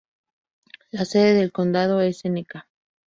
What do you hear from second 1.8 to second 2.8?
es Seneca.